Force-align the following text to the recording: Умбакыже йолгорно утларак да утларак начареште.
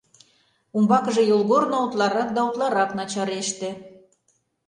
Умбакыже 0.77 1.23
йолгорно 1.31 1.77
утларак 1.85 2.29
да 2.35 2.41
утларак 2.49 2.91
начареште. 2.97 3.69